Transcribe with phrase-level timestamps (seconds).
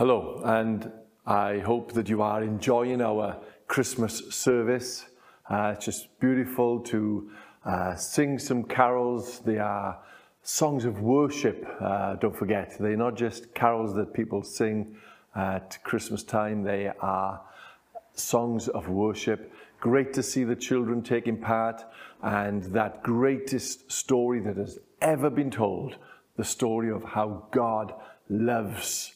[0.00, 0.90] Hello, and
[1.26, 5.04] I hope that you are enjoying our Christmas service.
[5.50, 7.30] Uh, it's just beautiful to
[7.66, 9.40] uh, sing some carols.
[9.40, 9.98] They are
[10.42, 12.78] songs of worship, uh, don't forget.
[12.80, 14.96] They're not just carols that people sing
[15.36, 17.38] at Christmas time, they are
[18.14, 19.52] songs of worship.
[19.80, 21.84] Great to see the children taking part,
[22.22, 25.96] and that greatest story that has ever been told
[26.38, 27.92] the story of how God
[28.30, 29.12] loves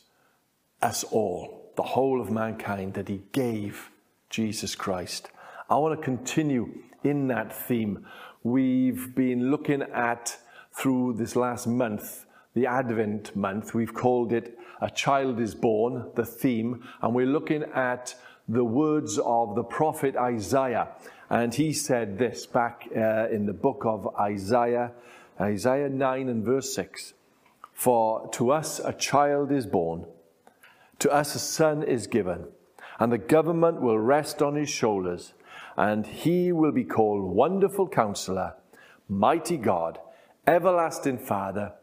[0.84, 3.90] us all, the whole of mankind, that He gave
[4.28, 5.30] Jesus Christ.
[5.70, 8.06] I want to continue in that theme.
[8.42, 10.36] We've been looking at,
[10.72, 16.24] through this last month, the Advent month, we've called it A Child is Born, the
[16.24, 18.14] theme, and we're looking at
[18.46, 20.88] the words of the prophet Isaiah.
[21.30, 24.92] And he said this back uh, in the book of Isaiah,
[25.40, 27.14] Isaiah 9 and verse 6
[27.72, 30.06] For to us a child is born
[31.04, 32.46] to us a son is given,
[32.98, 35.34] and the government will rest on his shoulders,
[35.76, 38.54] and he will be called Wonderful Counselor,
[39.06, 39.98] Mighty God,
[40.46, 41.74] Everlasting Father,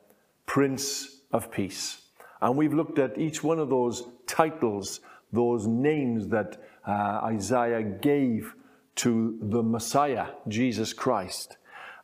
[0.47, 2.01] Prince of Peace.
[2.41, 8.55] And we've looked at each one of those titles, those names that uh, Isaiah gave
[8.95, 11.57] to the Messiah, Jesus Christ.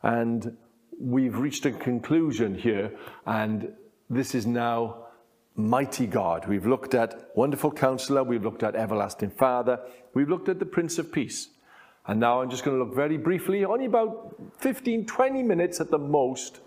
[0.04, 0.56] And
[1.00, 2.92] we've reached a conclusion here,
[3.26, 3.72] and
[4.08, 5.07] this is now
[5.58, 6.46] mighty God.
[6.46, 9.80] We've looked at wonderful counselor, we've looked at everlasting father,
[10.14, 11.48] we've looked at the Prince of Peace.
[12.06, 15.90] And now I'm just going to look very briefly, only about 15, 20 minutes at
[15.90, 16.60] the most,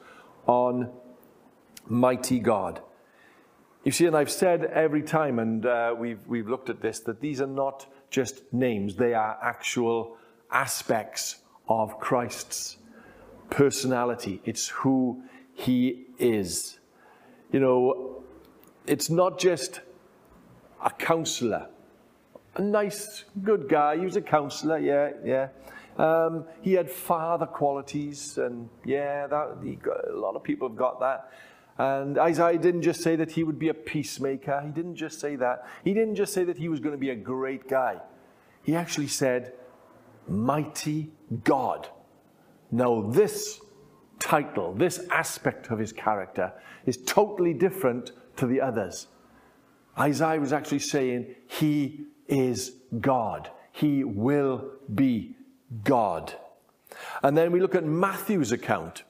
[0.46, 0.92] on
[1.88, 2.82] mighty God.
[3.84, 7.22] You see, and I've said every time, and uh, we've, we've looked at this, that
[7.22, 10.18] these are not just names, they are actual
[10.52, 12.78] aspects of Christ's
[13.50, 14.42] personality.
[14.44, 16.78] It's who he is.
[17.52, 18.11] You know,
[18.88, 19.82] it's not just
[20.84, 21.68] a counselor.
[22.56, 23.98] A nice, good guy.
[23.98, 25.50] He was a counselor, yeah, yeah.
[25.98, 31.00] Um, he had father qualities, and yeah, that, got, a lot of people have got
[31.00, 31.32] that.
[31.78, 34.62] And Isaiah didn't just say that he would be a peacemaker.
[34.66, 35.66] He didn't just say that.
[35.84, 37.98] He didn't just say that he was going to be a great guy.
[38.64, 39.54] He actually said,
[40.28, 41.12] Mighty
[41.44, 41.90] God.
[42.72, 43.60] Now, this
[44.20, 46.54] title, this aspect of his character,
[46.86, 48.12] is totally different
[48.42, 49.08] to the others.
[49.98, 53.52] Isaiah was actually saying, He is God.
[53.72, 55.36] He will be
[55.84, 56.34] God.
[57.22, 59.04] And then we look at Matthew's account,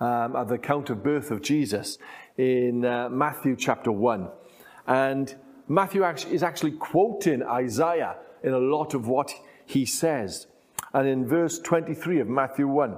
[0.00, 1.98] um, of the account of birth of Jesus
[2.38, 4.28] in uh, Matthew chapter 1.
[4.86, 5.36] And
[5.68, 9.34] Matthew is actually quoting Isaiah in a lot of what
[9.66, 10.46] he says.
[10.94, 12.96] And in verse 23 of Matthew 1,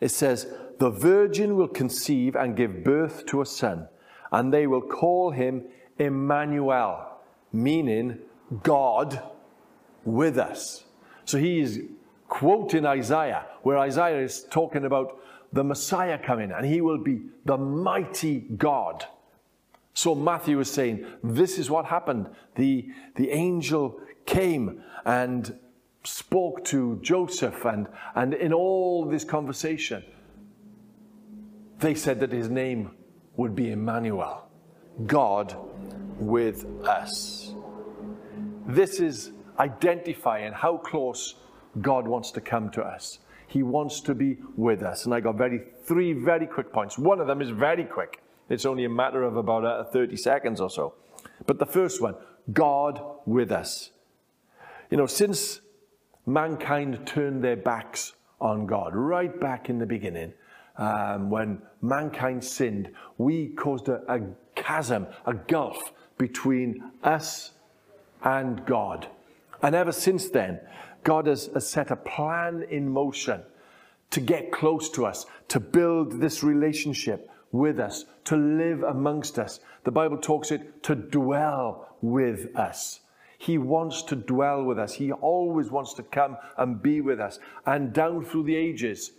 [0.00, 3.88] it says, The virgin will conceive and give birth to a son
[4.32, 5.64] and they will call him
[5.98, 7.20] Emmanuel,
[7.52, 8.18] meaning
[8.62, 9.22] God
[10.04, 10.84] with us.
[11.24, 11.82] So he is
[12.28, 15.18] quoting Isaiah, where Isaiah is talking about
[15.52, 19.06] the Messiah coming, and he will be the mighty God.
[19.94, 22.28] So Matthew is saying, This is what happened.
[22.54, 25.58] The, the angel came and
[26.04, 30.04] spoke to Joseph, and, and in all this conversation,
[31.78, 32.90] they said that his name
[33.38, 34.46] would be Emmanuel,
[35.06, 35.56] God
[36.18, 37.54] with us.
[38.66, 41.36] This is identifying how close
[41.80, 43.20] God wants to come to us.
[43.46, 45.06] He wants to be with us.
[45.06, 46.98] And I got very three very quick points.
[46.98, 48.20] One of them is very quick.
[48.50, 50.94] It's only a matter of about uh, 30 seconds or so.
[51.46, 52.16] But the first one,
[52.52, 53.90] God with us.
[54.90, 55.60] You know, since
[56.26, 60.32] mankind turned their backs on God, right back in the beginning,
[60.78, 64.20] um, when mankind sinned, we caused a, a
[64.54, 67.52] chasm, a gulf between us
[68.22, 69.08] and God.
[69.62, 70.60] And ever since then,
[71.02, 73.42] God has, has, set a plan in motion
[74.10, 79.60] to get close to us, to build this relationship with us, to live amongst us.
[79.84, 83.00] The Bible talks it to dwell with us.
[83.38, 84.94] He wants to dwell with us.
[84.94, 87.38] He always wants to come and be with us.
[87.66, 89.12] And down through the ages,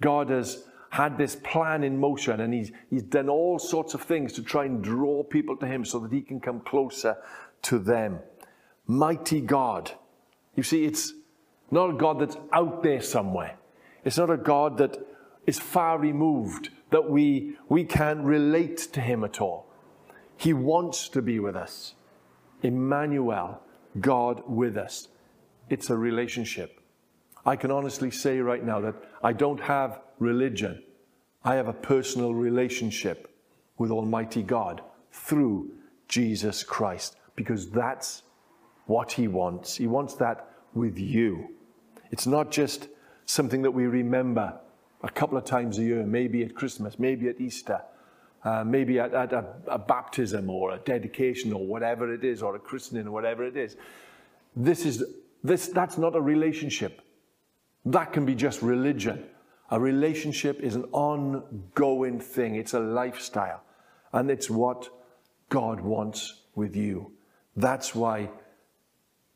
[0.00, 4.32] God has had this plan in motion and he's, he's done all sorts of things
[4.34, 7.16] to try and draw people to him so that he can come closer
[7.62, 8.18] to them.
[8.86, 9.92] Mighty God.
[10.56, 11.12] You see, it's
[11.70, 13.58] not a God that's out there somewhere.
[14.04, 14.96] It's not a God that
[15.46, 19.66] is far removed, that we, we can't relate to him at all.
[20.36, 21.94] He wants to be with us.
[22.62, 23.60] Emmanuel,
[24.00, 25.08] God with us.
[25.68, 26.77] It's a relationship.
[27.48, 30.82] I can honestly say right now that I don't have religion.
[31.42, 33.34] I have a personal relationship
[33.78, 35.70] with Almighty God through
[36.08, 38.22] Jesus Christ because that's
[38.84, 39.76] what he wants.
[39.76, 41.54] He wants that with you.
[42.10, 42.88] It's not just
[43.24, 44.60] something that we remember
[45.02, 47.80] a couple of times a year, maybe at Christmas, maybe at Easter,
[48.44, 52.56] uh, maybe at, at a, a baptism or a dedication or whatever it is, or
[52.56, 53.78] a christening or whatever it is.
[54.54, 55.02] This is
[55.42, 57.00] this that's not a relationship.
[57.88, 59.24] That can be just religion.
[59.70, 62.56] A relationship is an ongoing thing.
[62.56, 63.62] It's a lifestyle.
[64.12, 64.90] And it's what
[65.48, 67.12] God wants with you.
[67.56, 68.30] That's why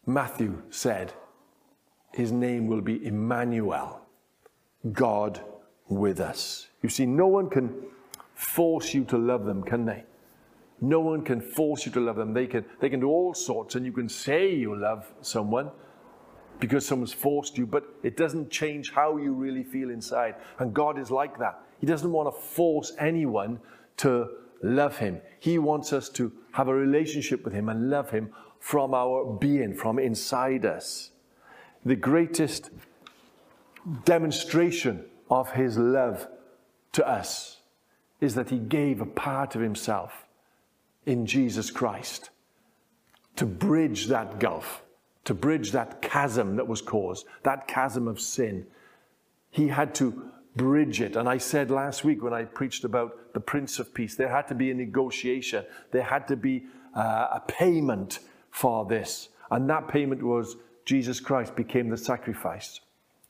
[0.04, 1.14] Matthew said
[2.12, 4.02] his name will be Emmanuel,
[4.92, 5.40] God
[5.88, 6.68] with us.
[6.82, 7.72] You see, no one can
[8.34, 10.04] force you to love them, can they?
[10.82, 12.34] No one can force you to love them.
[12.34, 15.70] They can, they can do all sorts, and you can say you love someone
[16.62, 20.36] because someone's forced you, but it doesn't change how you really feel inside.
[20.60, 21.60] And God is like that.
[21.80, 23.58] He doesn't want to force anyone
[23.96, 24.28] to
[24.62, 25.20] love Him.
[25.40, 28.30] He wants us to have a relationship with Him and love Him
[28.60, 31.10] from our being, from inside us.
[31.84, 32.70] The greatest
[34.04, 36.28] demonstration of His love
[36.92, 37.56] to us
[38.20, 40.26] is that He gave a part of Himself
[41.06, 42.30] in Jesus Christ
[43.34, 44.81] to bridge that gulf,
[45.24, 48.66] to bridge that chasm that was caused, that chasm of sin.
[49.50, 51.16] He had to bridge it.
[51.16, 54.48] And I said last week when I preached about the Prince of Peace, there had
[54.48, 56.64] to be a negotiation, there had to be
[56.94, 58.20] uh, a payment
[58.50, 59.28] for this.
[59.50, 62.80] And that payment was Jesus Christ became the sacrifice.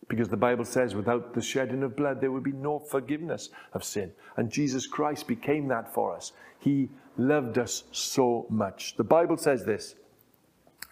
[0.09, 3.85] Because the Bible says, without the shedding of blood, there would be no forgiveness of
[3.85, 4.13] sin.
[4.37, 6.33] And Jesus Christ became that for us.
[6.59, 8.97] He loved us so much.
[8.97, 9.95] The Bible says this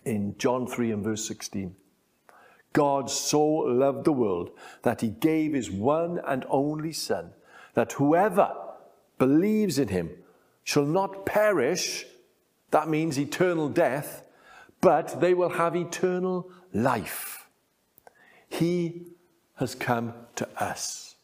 [0.05, 1.75] in John 3 and verse 16
[2.73, 4.51] God so loved the world
[4.83, 7.31] that he gave his one and only Son,
[7.75, 8.55] that whoever
[9.19, 10.11] believes in him
[10.63, 12.07] shall not perish,
[12.71, 14.23] that means eternal death,
[14.81, 17.49] but they will have eternal life.
[18.49, 19.07] He
[19.57, 21.17] has come to us.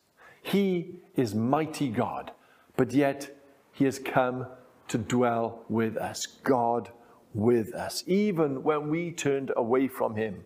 [0.43, 2.33] He is mighty God,
[2.77, 3.37] but yet
[3.73, 4.47] he has come
[4.89, 6.27] to dwell with us.
[6.27, 6.91] God
[7.37, 10.45] with us, even when we turned away from him.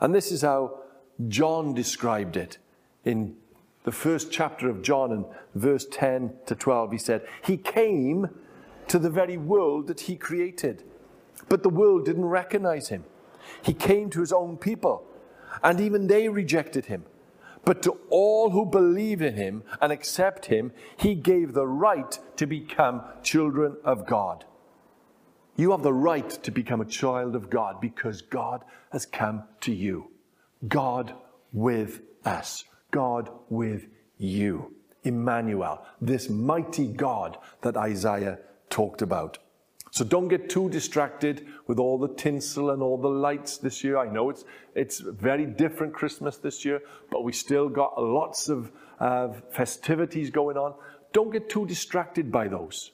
[0.00, 0.78] And this is how
[1.26, 2.58] John described it
[3.04, 3.36] in
[3.84, 5.24] the first chapter of John and
[5.54, 6.92] verse 10 to 12.
[6.92, 8.28] He said, He came
[8.86, 10.84] to the very world that he created,
[11.48, 13.04] but the world didn't recognize him.
[13.62, 15.04] He came to his own people,
[15.62, 17.04] and even they rejected him.
[17.64, 22.46] But to all who believe in him and accept him, he gave the right to
[22.46, 24.44] become children of God.
[25.58, 29.74] You have the right to become a child of God because God has come to
[29.74, 30.08] you.
[30.68, 31.12] God
[31.52, 32.62] with us.
[32.92, 33.88] God with
[34.18, 34.72] you.
[35.02, 38.38] Emmanuel, this mighty God that Isaiah
[38.70, 39.38] talked about.
[39.90, 43.98] So don't get too distracted with all the tinsel and all the lights this year.
[43.98, 44.44] I know it's
[44.76, 48.70] it's very different Christmas this year, but we still got lots of
[49.00, 50.74] uh, festivities going on.
[51.12, 52.92] Don't get too distracted by those.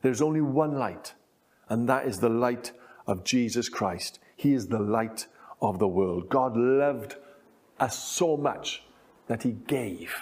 [0.00, 1.12] There's only one light,
[1.68, 2.72] and that is the light
[3.06, 4.18] of Jesus Christ.
[4.36, 5.26] He is the light
[5.60, 6.28] of the world.
[6.28, 7.16] God loved
[7.80, 8.82] us so much
[9.26, 10.14] that He gave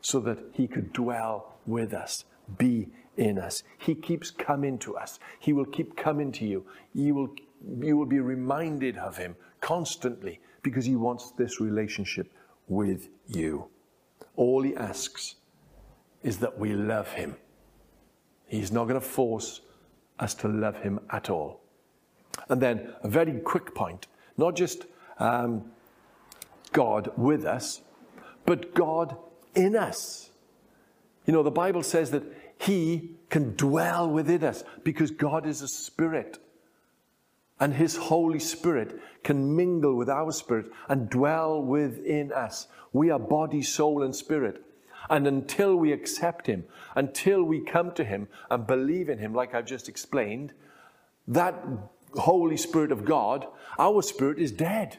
[0.00, 2.24] so that He could dwell with us,
[2.58, 3.62] be in us.
[3.78, 5.18] He keeps coming to us.
[5.38, 6.66] He will keep coming to you.
[6.94, 7.34] You will,
[7.80, 12.32] you will be reminded of Him constantly because He wants this relationship
[12.68, 13.68] with you.
[14.36, 15.36] All He asks
[16.22, 17.36] is that we love Him.
[18.46, 19.60] He's not going to force
[20.22, 21.60] us to love him at all.
[22.48, 24.86] And then a very quick point not just
[25.18, 25.70] um,
[26.72, 27.82] God with us,
[28.46, 29.16] but God
[29.54, 30.30] in us.
[31.26, 32.24] You know, the Bible says that
[32.58, 36.38] He can dwell within us because God is a spirit.
[37.60, 42.66] And His Holy Spirit can mingle with our spirit and dwell within us.
[42.92, 44.64] We are body, soul, and spirit.
[45.10, 49.54] And until we accept Him, until we come to Him and believe in Him, like
[49.54, 50.52] I've just explained,
[51.28, 51.62] that
[52.14, 53.46] Holy Spirit of God,
[53.78, 54.98] our spirit is dead.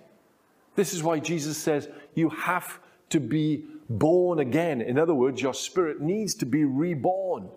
[0.76, 2.80] This is why Jesus says you have
[3.10, 4.82] to be born again.
[4.82, 7.50] In other words, your spirit needs to be reborn.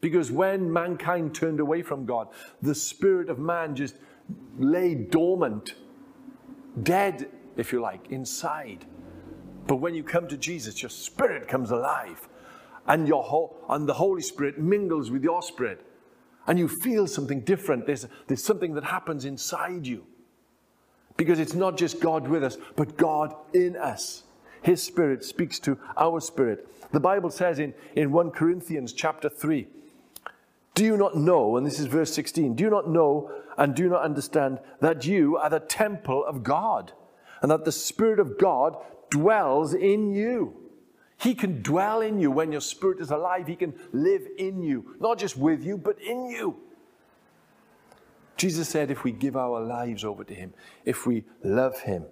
[0.00, 2.28] Because when mankind turned away from God,
[2.62, 3.96] the spirit of man just
[4.58, 5.74] lay dormant,
[6.82, 8.84] dead, if you like, inside.
[9.68, 12.26] But when you come to Jesus, your spirit comes alive.
[12.86, 15.84] And, your and the Holy Spirit mingles with your spirit.
[16.46, 17.86] And you feel something different.
[17.86, 20.06] There's, there's something that happens inside you.
[21.18, 24.22] Because it's not just God with us, but God in us.
[24.62, 26.66] His spirit speaks to our spirit.
[26.90, 29.68] The Bible says in, in 1 Corinthians chapter 3
[30.74, 33.88] Do you not know, and this is verse 16, do you not know and do
[33.88, 36.92] not understand that you are the temple of God
[37.42, 38.76] and that the Spirit of God
[39.10, 40.54] dwells in you?
[41.18, 43.46] He can dwell in you when your spirit is alive.
[43.46, 46.56] He can live in you, not just with you, but in you.
[48.36, 52.04] Jesus said if we give our lives over to Him, if we love Him,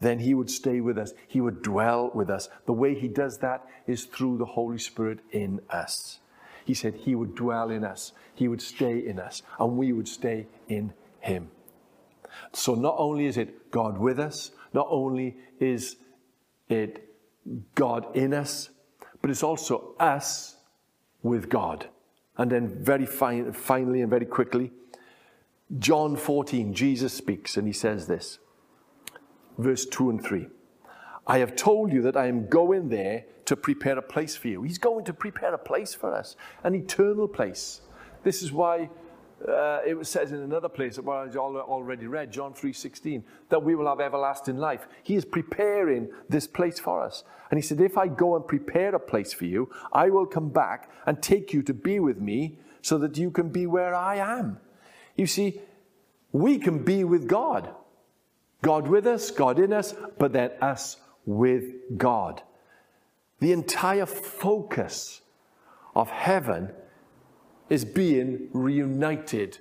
[0.00, 1.12] then He would stay with us.
[1.28, 2.48] He would dwell with us.
[2.64, 6.20] The way He does that is through the Holy Spirit in us.
[6.64, 10.08] He said He would dwell in us, He would stay in us, and we would
[10.08, 11.50] stay in Him.
[12.54, 15.96] So not only is it God with us, not only is
[16.68, 17.08] it
[17.74, 18.70] God in us,
[19.20, 20.56] but it's also us
[21.22, 21.88] with God.
[22.36, 24.72] And then, very fin- finally and very quickly,
[25.78, 28.38] John 14, Jesus speaks and he says this,
[29.58, 30.48] verse 2 and 3.
[31.26, 34.62] I have told you that I am going there to prepare a place for you.
[34.62, 37.80] He's going to prepare a place for us, an eternal place.
[38.22, 38.90] This is why
[39.48, 43.86] uh, it says in another place that I already read, John 3:16, that we will
[43.86, 44.86] have everlasting life.
[45.02, 47.24] He is preparing this place for us.
[47.50, 50.48] And he said, If I go and prepare a place for you, I will come
[50.48, 54.16] back and take you to be with me so that you can be where I
[54.16, 54.58] am.
[55.16, 55.60] You see,
[56.32, 57.70] we can be with God.
[58.62, 60.96] God with us, God in us, but then us
[61.26, 62.42] with God.
[63.40, 65.20] The entire focus
[65.94, 66.72] of heaven
[67.68, 69.58] is being reunited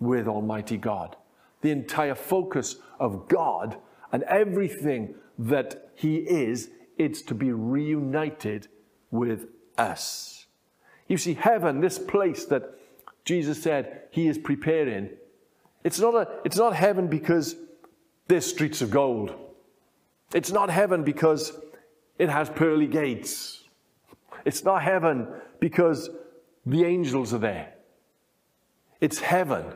[0.00, 1.16] with Almighty God.
[1.60, 3.78] The entire focus of God
[4.12, 8.68] and everything that He is, it's to be reunited
[9.10, 10.46] with us.
[11.08, 12.74] You see, heaven, this place that
[13.24, 15.10] Jesus said He is preparing,
[15.82, 17.56] it's not, a, it's not heaven because
[18.28, 19.34] there's streets of gold.
[20.32, 21.52] It's not heaven because
[22.18, 23.64] it has pearly gates.
[24.44, 25.28] It's not heaven
[25.60, 26.10] because
[26.66, 27.74] the angels are there.
[29.00, 29.66] It's heaven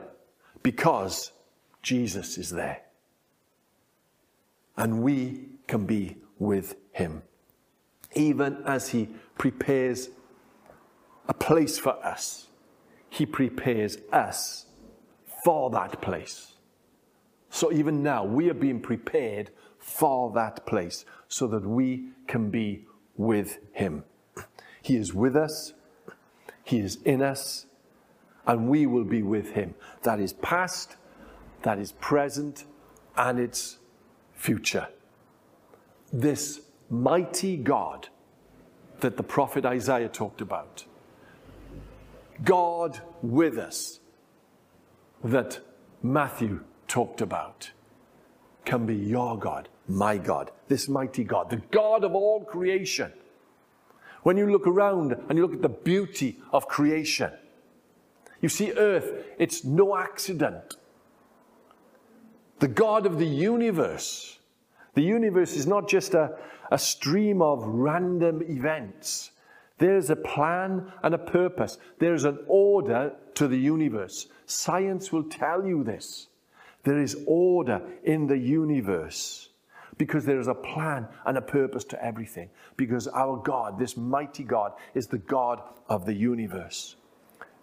[0.62, 1.32] because
[1.82, 2.82] Jesus is there.
[4.76, 7.22] And we can be with him.
[8.14, 10.08] Even as he prepares
[11.28, 12.46] a place for us,
[13.10, 14.66] he prepares us
[15.44, 16.54] for that place.
[17.50, 22.86] So even now, we are being prepared for that place so that we can be
[23.16, 24.04] with him.
[24.82, 25.72] He is with us
[26.68, 27.64] he is in us,
[28.46, 29.74] and we will be with Him.
[30.02, 30.96] That is past,
[31.62, 32.66] that is present,
[33.16, 33.78] and it's
[34.34, 34.88] future.
[36.12, 36.60] This
[36.90, 38.10] mighty God
[39.00, 40.84] that the prophet Isaiah talked about,
[42.44, 44.00] God with us,
[45.24, 45.60] that
[46.02, 47.70] Matthew talked about,
[48.66, 53.10] can be your God, my God, this mighty God, the God of all creation
[54.28, 57.32] when you look around and you look at the beauty of creation,
[58.42, 60.76] you see earth, it's no accident.
[62.58, 64.38] The God of the universe,
[64.92, 66.36] the universe is not just a,
[66.70, 69.30] a stream of random events.
[69.78, 71.78] There's a plan and a purpose.
[71.98, 74.26] There's an order to the universe.
[74.44, 76.26] Science will tell you this.
[76.82, 79.47] There is order in the universe
[79.98, 82.48] because there is a plan and a purpose to everything.
[82.76, 86.96] Because our God, this mighty God, is the God of the universe.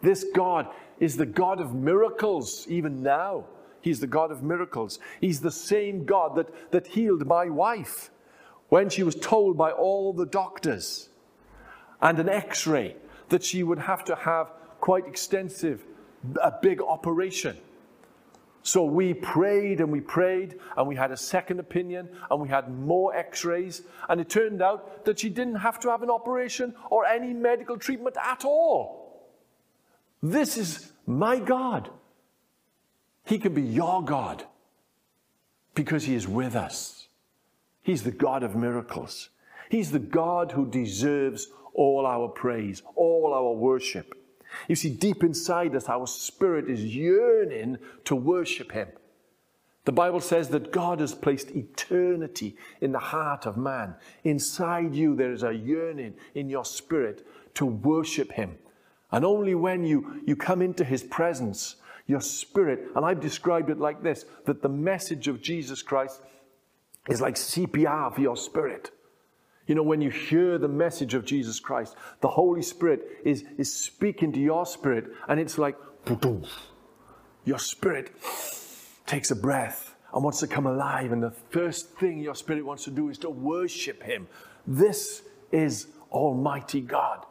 [0.01, 0.67] This God
[0.99, 3.45] is the God of miracles, even now.
[3.81, 4.99] He's the God of miracles.
[5.21, 8.11] He's the same God that, that healed my wife
[8.69, 11.09] when she was told by all the doctors
[12.01, 12.95] and an x ray
[13.29, 15.85] that she would have to have quite extensive,
[16.41, 17.57] a big operation.
[18.65, 22.75] So we prayed and we prayed, and we had a second opinion, and we had
[22.75, 26.73] more x rays, and it turned out that she didn't have to have an operation
[26.89, 29.29] or any medical treatment at all.
[30.23, 31.91] This is my God.
[33.23, 34.43] He can be your God
[35.75, 37.07] because He is with us.
[37.83, 39.29] He's the God of miracles.
[39.69, 44.15] He's the God who deserves all our praise, all our worship.
[44.67, 48.89] You see, deep inside us, our spirit is yearning to worship Him.
[49.85, 53.95] The Bible says that God has placed eternity in the heart of man.
[54.23, 58.57] Inside you, there is a yearning in your spirit to worship Him.
[59.11, 61.75] And only when you, you come into His presence,
[62.07, 66.21] your spirit, and I've described it like this that the message of Jesus Christ
[67.09, 68.91] is like CPR for your spirit.
[69.67, 73.73] You know, when you hear the message of Jesus Christ, the Holy Spirit is, is
[73.73, 75.75] speaking to your spirit, and it's like,
[77.45, 78.11] your spirit
[79.07, 81.11] takes a breath and wants to come alive.
[81.11, 84.27] And the first thing your spirit wants to do is to worship Him.
[84.67, 87.25] This is Almighty God.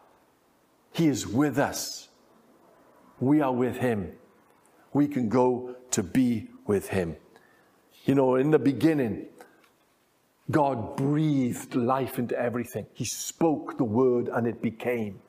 [0.93, 2.09] He is with us.
[3.21, 4.12] we are with Him.
[4.93, 7.17] We can go to be with Him.
[8.05, 9.26] You know, in the beginning,
[10.51, 12.87] God breathed life into everything.
[12.93, 15.21] He spoke the word and it became.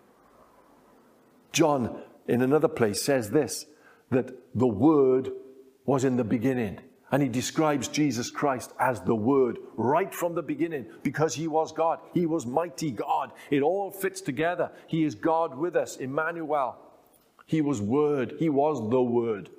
[1.51, 3.65] John, in another place, says this
[4.11, 5.31] that the word
[5.85, 6.79] was in the beginning.
[7.11, 11.71] And he describes Jesus Christ as the Word right from the beginning because he was
[11.71, 11.99] God.
[12.13, 13.31] He was mighty God.
[13.51, 14.71] It all fits together.
[14.87, 16.77] He is God with us, Emmanuel.
[17.45, 18.33] He was Word.
[18.39, 19.49] He was the Word.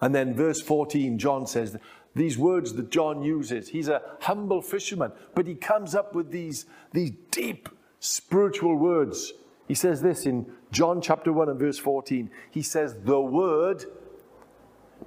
[0.00, 1.76] And then verse 14, John says,
[2.14, 6.66] these words that John uses, he's a humble fisherman, but he comes up with these,
[6.92, 7.68] these deep
[7.98, 9.32] spiritual words.
[9.66, 12.30] He says this in John chapter 1 and verse 14.
[12.50, 13.84] He says, The Word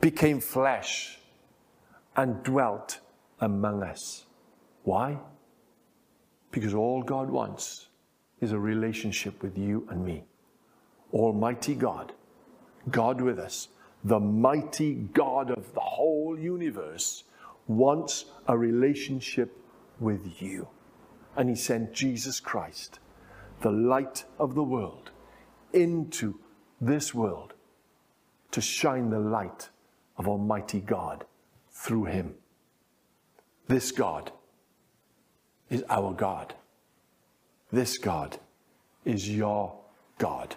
[0.01, 1.19] became flesh
[2.15, 2.99] and dwelt
[3.39, 4.25] among us.
[4.83, 5.17] Why?
[6.51, 7.87] Because all God wants
[8.41, 10.23] is a relationship with you and me.
[11.13, 12.13] Almighty God,
[12.89, 13.69] God with us,
[14.07, 17.23] the mighty God of the whole universe,
[17.67, 19.57] wants a relationship
[19.99, 20.67] with you.
[21.35, 22.99] And He sent Jesus Christ,
[23.61, 25.11] the light of the world,
[25.73, 26.39] into
[26.79, 27.53] this world
[28.51, 29.69] to shine the light
[30.17, 31.25] of Almighty God
[31.71, 32.35] through him.
[33.67, 34.31] This God
[35.69, 36.55] is our God.
[37.71, 38.39] This God
[39.03, 39.75] is your
[40.17, 40.55] God.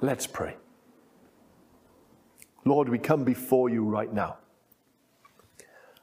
[0.00, 0.56] Let's pray.
[2.64, 4.38] Lord, we come before you right now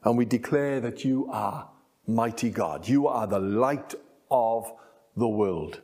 [0.03, 1.69] and we declare that you are
[2.07, 2.87] mighty God.
[2.87, 3.93] You are the light
[4.31, 4.71] of
[5.15, 5.81] the world.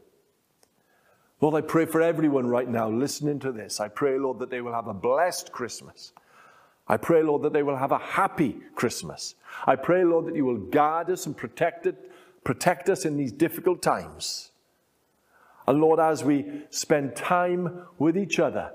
[1.41, 3.79] Lord, I pray for everyone right now listening to this.
[3.81, 6.13] I pray, Lord, that they will have a blessed Christmas.
[6.87, 9.35] I pray, Lord, that they will have a happy Christmas.
[9.65, 12.11] I pray, Lord, that you will guard us and protect, it,
[12.43, 14.51] protect us in these difficult times.
[15.67, 18.71] And Lord, as we spend time with each other,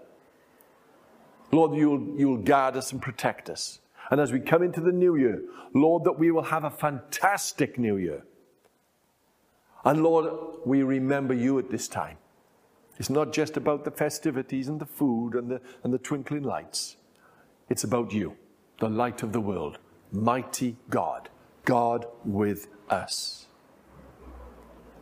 [1.50, 3.80] Lord, you'll, you'll guard us and protect us.
[4.10, 5.42] And as we come into the new year,
[5.74, 8.24] Lord, that we will have a fantastic new year.
[9.84, 10.32] And Lord,
[10.64, 12.16] we remember you at this time.
[12.98, 16.96] It's not just about the festivities and the food and the, and the twinkling lights.
[17.68, 18.36] It's about you,
[18.80, 19.78] the light of the world,
[20.10, 21.28] mighty God,
[21.64, 23.46] God with us.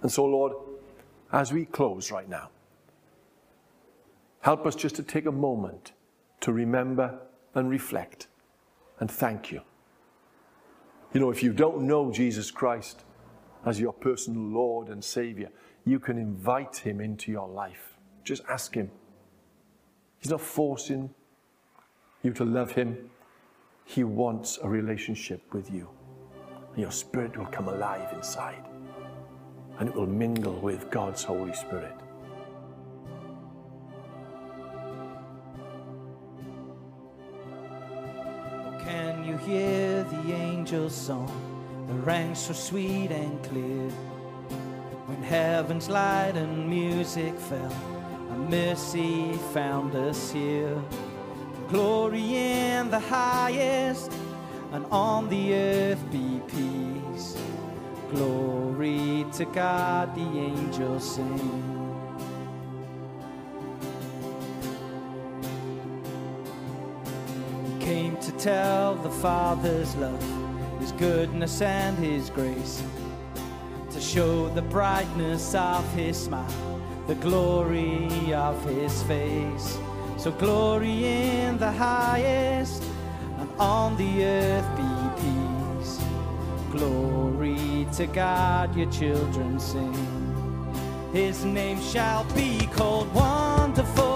[0.03, 0.53] And so, Lord,
[1.33, 2.51] as we close right now,
[4.41, 5.93] help us just to take a moment
[6.41, 7.19] to remember
[7.55, 8.29] and reflect
[9.01, 9.61] and thank you.
[11.13, 13.05] You know, if you don't know Jesus Christ
[13.65, 15.51] as your personal Lord and Savior,
[15.85, 17.97] you can invite Him into your life.
[18.25, 18.91] Just ask Him.
[20.19, 21.11] He's not forcing
[22.23, 23.11] you to love Him,
[23.85, 25.89] He wants a relationship with you.
[26.73, 28.65] And your spirit will come alive inside
[29.79, 31.95] and it will mingle with God's Holy Spirit.
[39.47, 41.31] Hear the angel's song
[41.87, 43.89] that rang so sweet and clear?
[45.07, 47.73] When heaven's light and music fell,
[48.33, 50.77] a mercy found us here.
[51.69, 54.13] Glory in the highest,
[54.73, 57.37] and on the earth be peace.
[58.11, 61.86] Glory to God, the angels sing.
[68.39, 70.23] Tell the Father's love,
[70.81, 72.83] His goodness and His grace,
[73.91, 79.79] to show the brightness of His smile, the glory of His face.
[80.19, 82.83] So glory in the highest,
[83.39, 86.01] and on the earth be peace.
[86.73, 89.95] Glory to God, your children sing.
[91.13, 94.16] His name shall be called Wonderful.